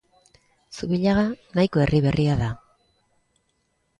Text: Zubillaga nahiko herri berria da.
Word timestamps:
Zubillaga 0.77 1.25
nahiko 1.57 1.83
herri 1.83 2.01
berria 2.07 2.37
da. 2.39 2.47